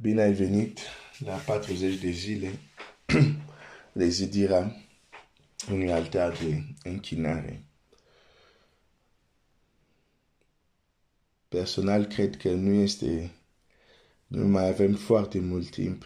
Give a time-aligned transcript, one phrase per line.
[0.00, 0.80] Bine ai venit
[1.18, 2.58] la 40 de zile
[3.92, 4.76] de zidirea
[5.70, 7.64] unui altar de închinare.
[11.48, 13.30] Personal, cred că nu este,
[14.26, 16.04] nu mai avem foarte mult timp.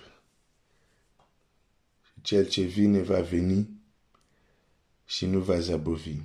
[2.22, 3.68] Cel ce vine va veni
[5.04, 6.16] și nu va zabovi.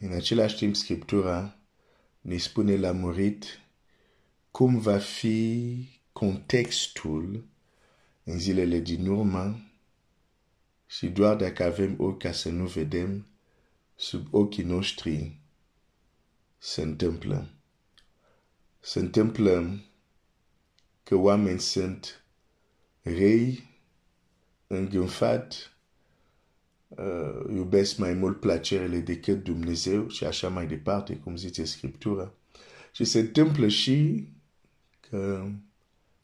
[0.00, 1.58] În același timp, Scriptura
[2.20, 3.58] ne spune la murit
[4.56, 7.44] cum va fi contextul
[8.24, 9.60] în zilele din urmă
[10.86, 13.26] și doar dacă avem ochi ca să nu vedem,
[13.94, 15.38] sub ochii noștri
[16.58, 17.48] se întâmplă.
[18.80, 19.80] Se întâmplă
[21.02, 22.24] că oameni sunt
[23.02, 23.70] rei,
[24.66, 25.76] îngânfat,
[26.88, 32.32] uh, iubesc mai mult placerele decât Dumnezeu și așa mai departe, cum zice Scriptura.
[32.92, 34.33] Și se întâmplă și că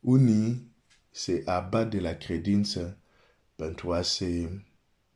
[0.01, 0.71] unii
[1.11, 2.99] se abat de la credință
[3.57, 4.63] pentru a se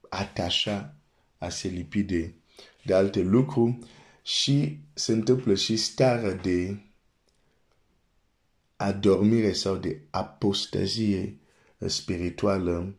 [0.08, 0.94] atașa,
[1.38, 2.34] a se lipi de,
[2.84, 3.78] de alte lucruri
[4.22, 6.76] și se întâmplă și starea de
[8.76, 11.38] adormire sau de apostazie
[11.86, 12.94] spirituală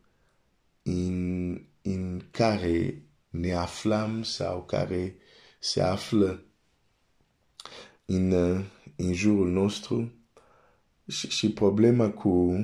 [0.84, 5.16] în, în care ne aflăm sau care
[5.60, 6.44] se află.
[8.06, 8.32] În,
[8.96, 10.12] în jurul nostru
[11.08, 12.58] și, și problema cu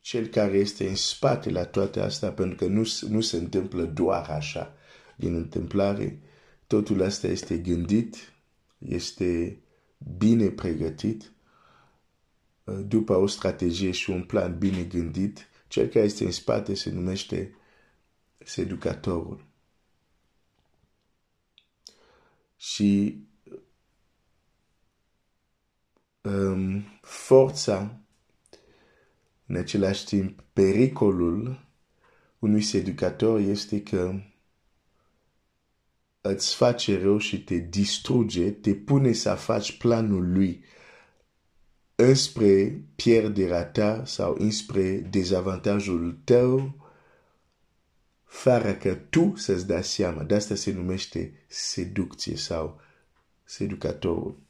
[0.00, 4.28] cel care este în spate la toate astea, pentru că nu, nu se întâmplă doar
[4.30, 4.74] așa
[5.16, 6.20] din întâmplare.
[6.66, 8.32] Totul asta este gândit,
[8.78, 9.60] este
[10.16, 11.32] bine pregătit,
[12.64, 17.54] după o strategie și un plan bine gândit, cel care este în spate se numește
[18.38, 19.44] seducatorul.
[22.56, 23.20] Și
[26.26, 28.00] um, forța,
[29.46, 31.66] în același timp, pericolul
[32.38, 34.20] unui seducator este că
[36.20, 40.64] îți face rău și te distruge, te pune să faci planul lui
[41.94, 46.84] înspre pierderea ta sau înspre dezavantajul tău,
[48.24, 50.22] fără că tu să-ți dai seama.
[50.22, 52.80] De asta se numește seducție sau
[53.44, 54.45] seducatorul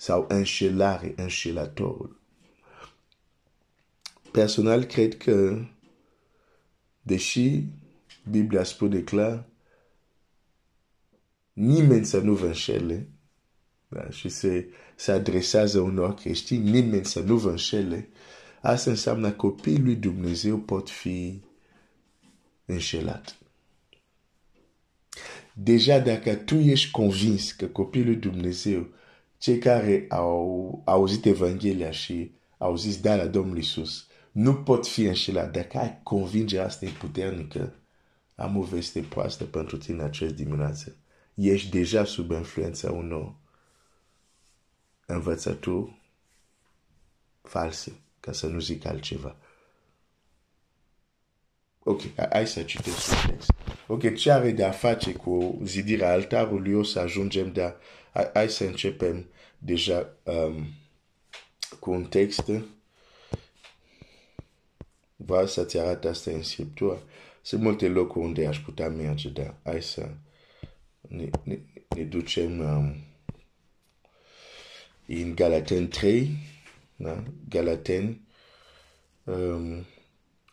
[0.00, 2.20] sau înșelare, înșelatorul.
[4.32, 5.64] Personal, cred că,
[7.02, 7.62] deși
[8.30, 9.48] Biblia spune clar,
[11.52, 13.08] nimeni să nu vă înșele,
[13.88, 14.10] da?
[14.10, 18.08] și se, se adresează unor creștini, nimeni să nu vă înșele,
[18.60, 21.42] asta înseamnă copiii lui Dumnezeu pot fi
[22.64, 23.38] înșelat.
[25.54, 28.98] Deja dacă tu ești convins că copiii lui Dumnezeu
[29.40, 35.02] cei care au auzit Evanghelia și au zis da la Domnul Iisus, nu pot fi
[35.02, 35.52] înșelat.
[35.52, 37.74] Dacă ai convingerea asta e puternică,
[38.34, 40.96] am o veste proastă pentru tine acest dimineață.
[41.34, 43.34] Ești deja sub influența unor
[45.06, 46.00] învățături
[47.42, 49.36] false, ca să nu zic altceva.
[51.82, 52.00] Ok,
[52.30, 53.50] hai să citesc un text.
[53.92, 57.76] Ok, ce are de a face cu zidirea altarului, o să ajungem, dar
[58.32, 59.26] hai să începem
[59.58, 60.66] deja um,
[61.78, 62.50] cu un text.
[65.16, 67.02] Vreau să-ți arăt asta în Scriptură.
[67.42, 70.08] Sunt multe locuri unde aș putea merge, dar hai să
[71.00, 71.58] ne, ne,
[71.88, 72.96] ne ducem um,
[75.06, 76.30] în Galaten 3,
[76.96, 77.22] da?
[77.48, 78.20] Galaten.
[79.24, 79.84] Um,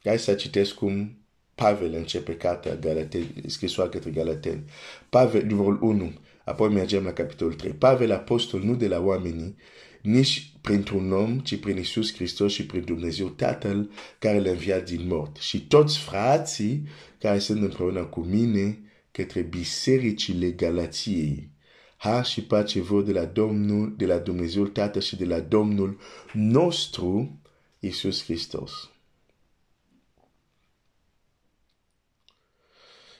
[0.03, 1.17] hai să citesc cum
[1.63, 4.63] Pavel începe cartea Galaten, scrisoarea către Galaten.
[5.09, 6.13] Pavel, numărul 1,
[6.43, 7.71] apoi mergem la capitolul 3.
[7.71, 9.55] Pavel, apostol, nu de la oamenii,
[10.01, 15.07] nici printr-un om, ci prin Iisus Hristos și prin Dumnezeu Tatăl care l-a înviat din
[15.07, 15.35] mort.
[15.37, 16.87] Și toți frații
[17.19, 18.79] care sunt împreună cu mine
[19.11, 21.49] către bisericile Galației.
[21.97, 25.99] Har și pace vor de la Domnul, de la Dumnezeu Tatăl și de la Domnul
[26.33, 27.39] nostru,
[27.79, 28.71] Iisus Hristos.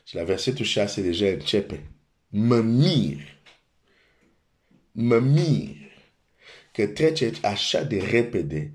[0.07, 1.83] Și la versetul 6 deja începe.
[2.27, 3.19] Mă mir.
[4.92, 5.75] Mă mir
[6.74, 8.71] că treceți așa de repede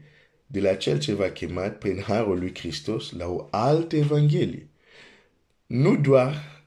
[0.47, 4.69] de la cel ce v-a chemat prin harul lui Hristos la o altă evanghelie.
[5.67, 6.65] Nu doar,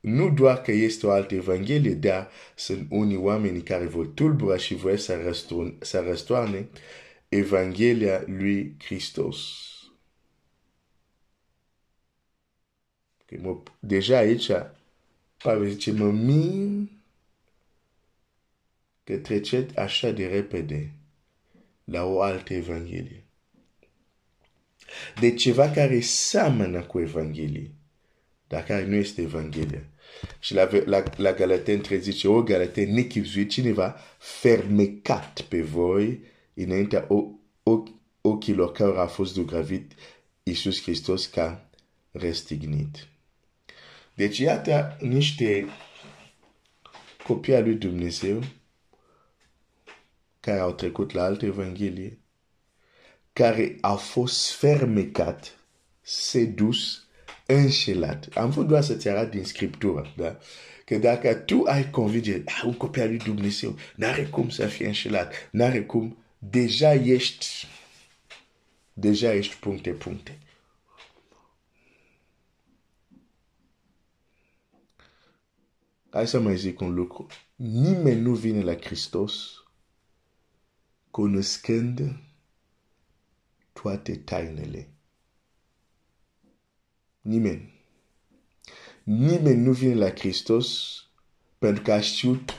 [0.00, 4.74] nu doar că este o altă evanghelie, dar sunt unii oameni care vor tulbura și
[4.74, 6.68] vor să, răstoarne, să răstoarne
[7.28, 9.36] evanghelia lui Hristos.
[13.78, 14.50] Deja aici,
[15.42, 16.88] Pavel zice, mă mir
[19.04, 20.92] că treceți așa de repede
[21.84, 23.24] la o altă Evanghelie.
[25.20, 27.70] De ceva care seamănă cu Evanghelie,
[28.46, 29.84] dar care nu este Evanghelia.
[30.38, 36.20] Și la, la, la Galaten 3 zice, o Galaten nechipzuit, cineva fermecat pe voi
[36.54, 37.06] înaintea
[38.20, 39.92] ochilor care a fost dugravit
[40.42, 41.70] Iisus Hristos ca
[42.10, 43.08] răstignit.
[44.16, 45.66] Deci iată niște
[47.26, 48.42] copii al lui Dumnezeu
[50.40, 52.18] care au trecut la alte evanghelie,
[53.32, 55.58] care au fost fermecat,
[56.00, 57.06] sedus,
[57.46, 58.28] înșelat.
[58.34, 60.38] Am vrut doar să-ți arăt din Scriptură, da?
[60.84, 64.86] Că dacă tu ai convingere, ah, un copil al lui Dumnezeu, n-are cum să fie
[64.86, 67.66] înșelat, n-are cum, deja ești,
[68.92, 70.38] deja ești puncte, puncte.
[76.16, 77.26] Hai să mai zic un lucru.
[77.56, 79.64] Nimeni nu vine la Hristos
[81.10, 82.16] cunoscând
[83.72, 84.88] toate tainele.
[87.20, 87.82] Nimeni.
[89.02, 91.00] Nimeni nu vine la Hristos
[91.58, 92.52] pentru că a știut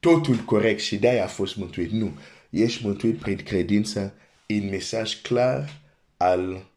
[0.00, 1.90] totul corect și de-aia a fost mântuit.
[1.90, 2.18] Nu.
[2.50, 4.14] Ești mântuit prin credință
[4.46, 5.82] în mesaj clar
[6.16, 6.70] al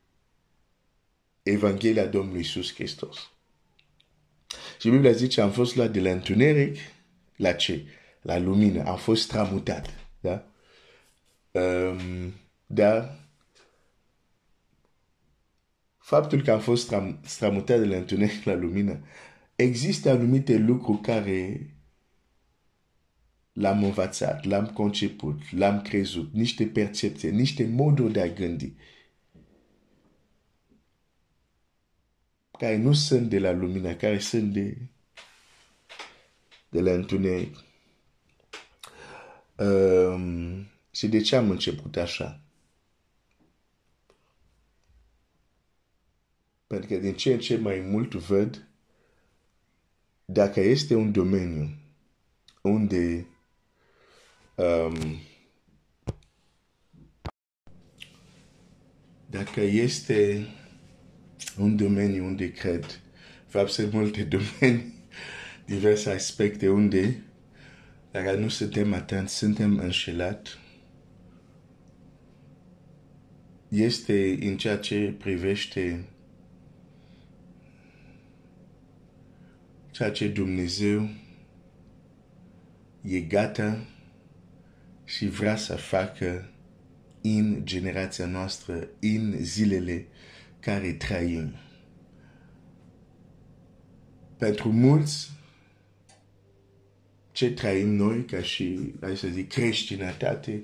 [1.44, 3.32] Evanghelia Domnului Iisus Hristos.
[4.80, 6.78] Și Biblia zice, am fost luat de la întuneric
[7.36, 7.86] la ce?
[8.22, 8.84] La lumină.
[8.84, 9.90] Am fost tramutat.
[10.20, 10.46] Da?
[11.52, 12.34] Um,
[12.66, 13.20] dar
[15.98, 19.00] faptul că am fost stram, stramutat de la întuneric la lumină,
[19.56, 21.70] există anumite lucruri care
[23.54, 28.74] l-am învățat, l-am conceput, l-am crezut, niște percepții, niște moduri de a gândi.
[32.60, 34.78] Care nu sunt de la lumină, care sunt de,
[36.70, 37.56] de la întuneric.
[39.58, 42.42] Um, și de ce am început așa?
[46.68, 48.68] Pentru că din ce în ce mai mult văd
[50.26, 51.70] dacă este un domeniu
[52.62, 53.28] unde
[54.56, 55.20] um,
[59.26, 60.48] dacă este
[61.60, 63.00] un domeniu unde cred,
[63.48, 64.94] fapt sunt multe domenii,
[65.66, 67.24] diverse aspecte unde,
[68.12, 70.60] dacă nu suntem atenți, suntem înșelat,
[73.68, 76.06] este în ceea ce privește
[79.92, 81.10] ceea ce Dumnezeu
[83.02, 83.86] e gata
[85.06, 86.50] și vrea să facă
[87.22, 90.06] în generația noastră, în zilele
[90.60, 91.56] care trăim.
[94.38, 95.32] Pentru mulți,
[97.32, 100.64] ce trăim noi ca și, hai să zic, creștinătate,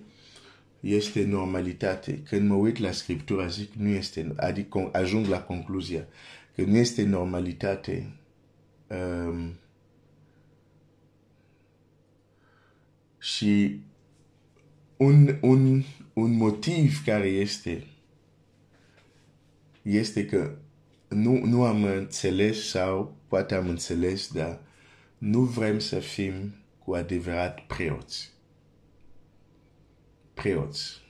[0.79, 2.19] este normalitate.
[2.23, 6.07] Când mă uit la Scriptura, zic, nu este, adică ajung la concluzia
[6.55, 8.15] că nu este normalitate
[8.87, 9.53] um,
[13.19, 13.79] și
[14.97, 15.83] un, un,
[16.13, 17.83] un motiv care este
[19.85, 20.57] este că
[21.07, 24.59] nu, nu am înțeles sau poate am înțeles, dar
[25.17, 28.29] nu vrem să fim cu adevărat preoți.
[30.33, 31.01] Preoți.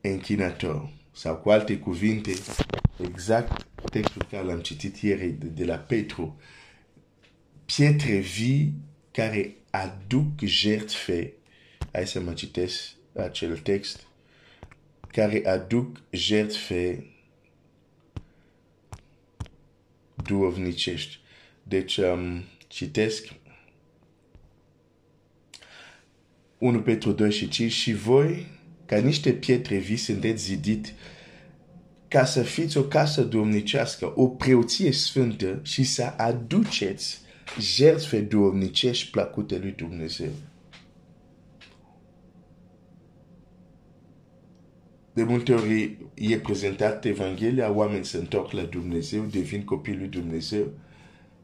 [0.00, 0.94] Închinători.
[1.12, 2.32] Sau cu alte cuvinte,
[3.04, 6.40] exact textul care l-am citit ieri de, de la Petru.
[7.64, 8.74] Pietre vii
[9.10, 11.32] care aduc jertfe.
[11.92, 14.06] Hai să mă citesc acel text.
[15.08, 17.11] Care aduc jertfe
[20.22, 21.18] duovnicești.
[21.62, 23.32] Deci um, citesc
[26.58, 28.46] 1 Petru 2 și 5 și voi,
[28.86, 30.94] ca niște pietre vii, sunteți zidit
[32.08, 37.20] ca să fiți o casă duomnicească, o preoție sfântă și să aduceți
[37.60, 40.30] jertfe duomnicești plăcute lui Dumnezeu.
[45.12, 50.72] De multe ori e prezentat Evanghelia, oamenii se întorc la Dumnezeu, devin copii lui Dumnezeu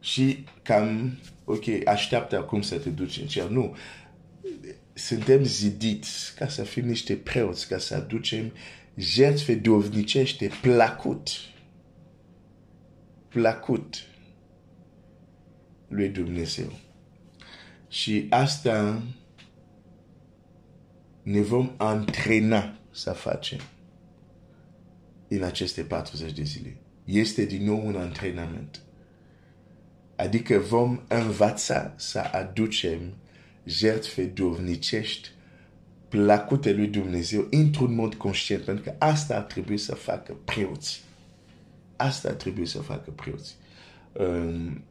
[0.00, 3.48] și cam, ok, așteaptă acum să te duci în cer.
[3.48, 3.76] Nu.
[4.92, 8.52] Suntem zidiți ca să fim niște preoți, ca să aducem
[8.96, 11.28] jertfe dovnicește placut.
[13.28, 13.94] Placut
[15.88, 16.72] lui Dumnezeu.
[17.88, 19.02] Și asta
[21.22, 23.58] ne vom antrena să facem
[25.28, 26.76] în aceste 40 de zile.
[27.04, 28.80] Este din nou un antrenament.
[30.16, 33.00] Adică vom învăța să aducem
[33.64, 35.28] jertfe duhovnicești
[36.08, 41.00] plăcute lui Dumnezeu într-un mod conștient, pentru că asta ar trebui să facă preoții.
[41.96, 43.56] Asta ar trebui să facă preoții.
[44.12, 44.82] Um,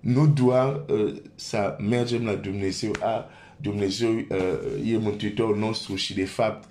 [0.00, 6.24] nu doar uh, să mergem la Dumnezeu, a, Dumnezeu uh, e mântuitorul nostru și de
[6.24, 6.68] fapt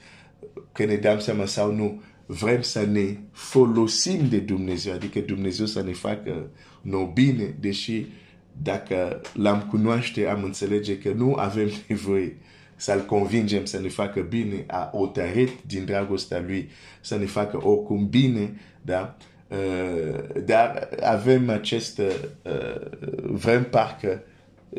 [0.72, 5.82] că ne dăm seama sau nu, vrem să ne folosim de Dumnezeu, adică Dumnezeu să
[5.82, 6.50] ne facă
[6.82, 8.06] nou bine, deși
[8.62, 12.38] dacă l-am cunoaște, am înțelege că nu avem nevoie
[12.76, 16.70] să-l convingem să ne facă bine, a otărit din dragostea lui
[17.02, 19.18] să ne facă oricum bine, da?
[19.48, 22.76] Uh, dar avem acest, uh,
[23.22, 24.24] vrem parcă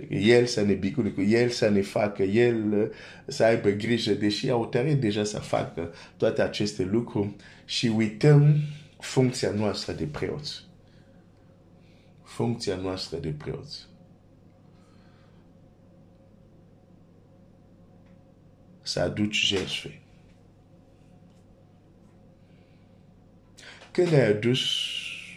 [0.09, 2.93] el să ne bicune cu el să ne facă, el
[3.27, 7.35] să aibă grijă, deși a otărit deja să facă toate aceste lucruri
[7.65, 8.57] și uităm
[8.99, 10.65] funcția noastră de preoți.
[12.23, 13.87] Funcția noastră de preoți.
[18.83, 20.01] Să aduci jertfe.
[23.91, 24.61] Când ai adus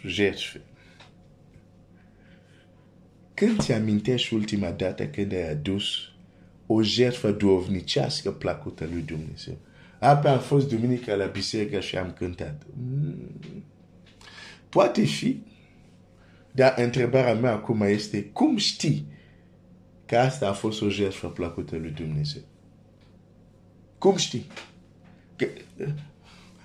[0.06, 0.60] jertfe,
[3.38, 5.84] când ți amintești ultima dată când ai adus
[6.66, 9.56] o jertfă duovnicească plăcută lui Dumnezeu?
[9.98, 12.62] Apoi am fost duminica la biserică și am cântat.
[12.76, 13.64] Mm.
[14.68, 15.42] Poate fi,
[16.50, 19.06] dar întrebarea mea acum este, cum știi
[20.06, 22.42] că asta a fost o jertfă plăcută lui Dumnezeu?
[23.98, 24.46] Cum știi?
[25.36, 25.46] Că,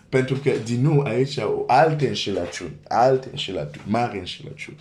[0.10, 4.78] pentru că, din nou, aici au alte înșelăciuni, alte înșelăciuni, mari înșelăciuni.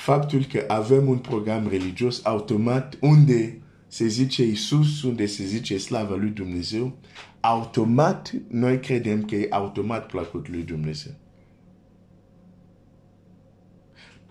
[0.00, 6.14] Faptul că avem un program religios automat unde se zice Isus, unde se zice slava
[6.14, 6.98] lui Dumnezeu,
[7.40, 11.12] automat noi credem că e automat plăcut lui Dumnezeu.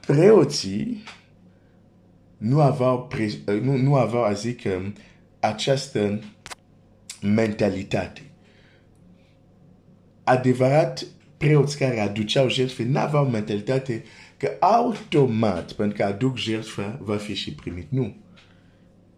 [0.05, 1.03] Preoții
[2.37, 3.09] nu aveau,
[3.61, 4.61] nu, nu aveau a zic,
[5.39, 6.19] această
[7.21, 8.21] mentalitate.
[10.23, 11.05] Adevărat,
[11.37, 14.03] preoți care aduceau jertfe n-aveau mentalitate
[14.39, 17.91] că automat, pentru că aduc jertfa, va fi și primit.
[17.91, 18.15] Nu.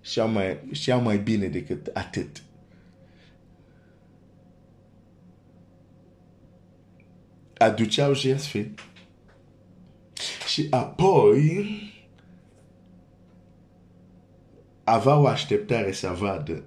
[0.02, 2.44] Și mai, știau mai bine decât atât.
[7.58, 8.74] Aduceau jertfe
[10.48, 11.70] și apoi
[14.84, 16.64] aveau așteptare să vadă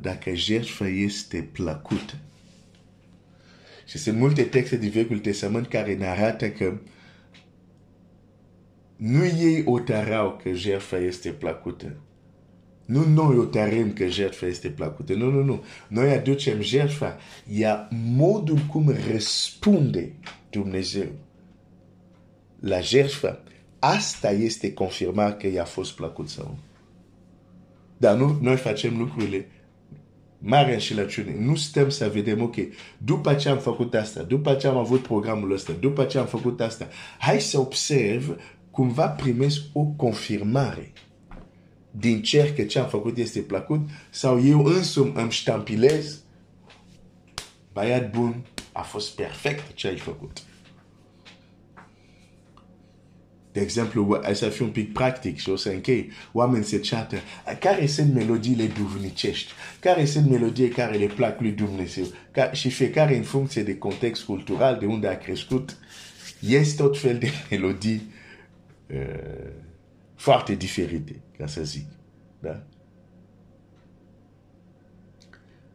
[0.00, 2.14] dacă jertfa este plăcută.
[3.86, 6.78] Și sunt multe texte din Vechiul Testament care ne arată că
[8.96, 11.96] nu ei otărau că jertfa este plăcută.
[12.84, 15.14] Nu noi otărâm că jertfa este plăcută.
[15.14, 15.64] Nu, nu, nu.
[15.88, 17.16] Noi aducem jertfa.
[17.52, 20.12] Ia modul cum răspunde
[20.50, 21.06] Dumnezeu
[22.60, 23.42] la jertfa.
[23.78, 26.58] Asta este confirmat că i-a fost plăcut sau
[27.96, 29.46] Dar nu, noi facem lucrurile
[30.46, 31.36] mare înșelăciune.
[31.38, 32.54] Nu stăm să vedem, ok,
[32.98, 36.60] după ce am făcut asta, după ce am avut programul ăsta, după ce am făcut
[36.60, 36.88] asta,
[37.18, 40.92] hai să observ cumva primesc o confirmare
[41.90, 46.20] din cer că ce am făcut este plăcut sau eu însumi îmi ștampilez
[47.72, 50.42] băiat bun, a fost perfect ce ai făcut.
[53.56, 56.10] De exemplu, să fiu un pic practic și o să închei.
[56.32, 57.16] Oameni se ceată.
[57.60, 59.52] Care sunt melodiile duvnicești?
[59.80, 62.04] Care sunt melodii care le plac lui Dumnezeu?
[62.30, 65.76] Ca, și fiecare în funcție de context cultural, de unde a crescut,
[66.40, 68.12] este tot fel de melodii
[68.90, 69.52] uh,
[70.14, 71.86] foarte diferite, ca să zic.
[72.40, 72.62] Da?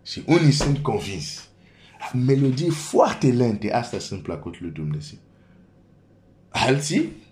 [0.04, 1.50] Și unii sunt convins.
[2.26, 5.18] Melodii foarte lente, asta sunt placut lui Dumnezeu.
[6.50, 7.30] Alții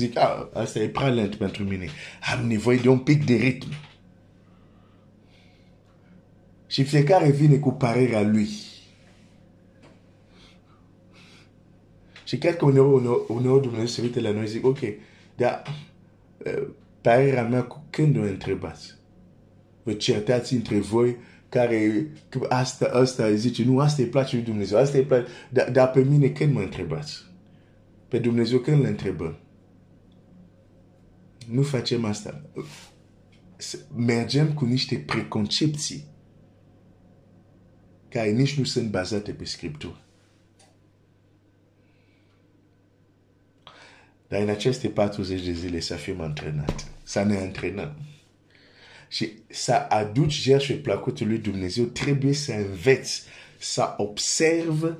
[0.00, 1.88] Zic, ah, asta e prea lent pentru mine.
[2.32, 3.68] Am nevoie de un pic de ritm.
[6.66, 8.48] Și fiecare vine cu părerea lui.
[12.24, 14.78] Și cred că uneori, uneori Dumnezeu se uită la noi și zic, ok,
[15.36, 15.62] dar
[16.38, 16.66] uh,
[17.00, 18.94] părerea mea cu când o întrebați?
[19.82, 21.16] Vă certați între voi
[21.48, 22.06] care
[22.48, 26.00] asta, asta zice, nu, asta îi place lui Dumnezeu, asta îi place, dar, dar pe
[26.00, 27.24] mine când mă întrebați?
[28.08, 29.38] Pe Dumnezeu când le întrebăm?
[31.50, 32.42] Nu facem asta.
[33.94, 36.04] Mergem cu niște preconcepții
[38.08, 40.04] care nici nu sunt bazate pe Scriptură.
[44.28, 47.96] Dar în aceste 40 de zile să fim antrenat, să ne antrenăm.
[49.08, 53.22] Și să aduci jertfe plăcutul lui Dumnezeu, trebuie să înveți,
[53.58, 54.96] să observ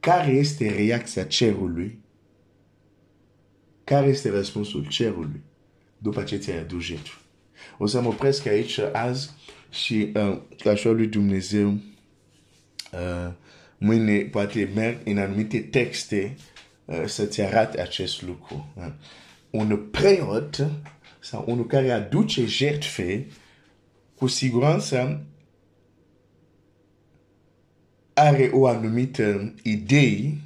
[0.00, 1.98] care este reacția cerului,
[3.84, 5.42] care este răspunsul cerului
[6.04, 7.18] după ce ți-ai adus jertfă.
[7.78, 9.30] O să mă opresc aici azi
[9.70, 10.38] și uh,
[10.70, 11.68] așa lui Dumnezeu
[12.92, 13.32] uh,
[13.78, 16.36] mâine poate merg în anumite texte
[16.84, 18.72] uh, să-ți arate acest lucru.
[18.76, 18.86] Uh.
[19.50, 20.66] Un preot
[21.20, 23.26] sau unul care aduce jertfe,
[24.14, 25.26] cu siguranță
[28.14, 30.38] are o anumită idee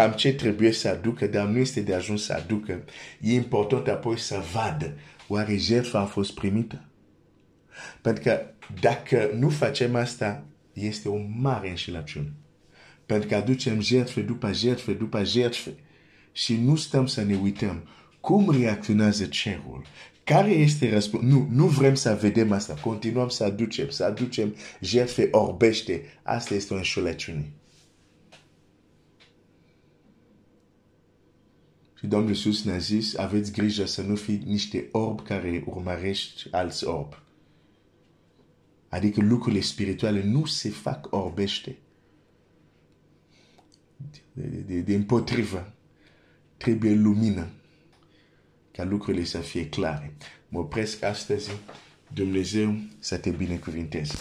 [0.00, 2.84] cam ce trebuie să aducă, dar nu este de ajuns să aducă.
[3.20, 4.92] E important apoi să vadă
[5.28, 6.84] oare jertfa a fost primită.
[8.00, 8.40] Pentru că
[8.80, 12.32] dacă nu facem asta, este o mare înșelăciune.
[13.06, 15.70] Pentru că aducem jertfe după jertfe după jertfe
[16.32, 17.88] și nu stăm să ne uităm
[18.20, 19.84] cum reacționează cerul,
[20.24, 21.28] care este răspunsul?
[21.28, 22.74] Nu, nu vrem să vedem asta.
[22.74, 26.02] Continuăm să aducem, să aducem jertfe orbește.
[26.22, 27.52] Asta este o înșelăciune.
[32.00, 36.84] Și Domnul Iisus ne-a zis, aveți grijă să nu fiți niște orbi care urmărești alți
[36.84, 37.16] orbi.
[38.88, 41.76] Adică lucrurile spirituale nu se fac orbește.
[44.32, 45.72] De, de, de împotrivă.
[46.56, 47.50] Trebuie lumină
[48.72, 50.14] ca lucrurile să fie clare.
[50.48, 51.50] Mă opresc astăzi.
[52.12, 54.14] Dumnezeu să te binecuvinteze.